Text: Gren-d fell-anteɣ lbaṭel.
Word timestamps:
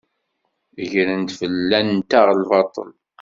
Gren-d 0.91 1.29
fell-anteɣ 1.39 2.27
lbaṭel. 2.41 2.89